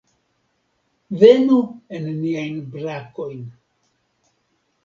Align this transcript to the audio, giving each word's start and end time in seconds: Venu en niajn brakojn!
Venu 1.23 1.59
en 1.99 2.09
niajn 2.23 2.57
brakojn! 2.79 3.45